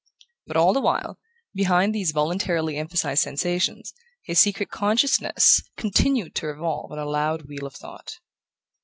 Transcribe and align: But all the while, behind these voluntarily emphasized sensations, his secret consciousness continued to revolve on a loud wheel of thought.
But 0.47 0.57
all 0.57 0.73
the 0.73 0.81
while, 0.81 1.19
behind 1.53 1.93
these 1.93 2.09
voluntarily 2.09 2.75
emphasized 2.75 3.21
sensations, 3.21 3.93
his 4.23 4.39
secret 4.41 4.71
consciousness 4.71 5.61
continued 5.77 6.33
to 6.37 6.47
revolve 6.47 6.91
on 6.91 6.97
a 6.97 7.05
loud 7.05 7.43
wheel 7.43 7.67
of 7.67 7.75
thought. 7.75 8.15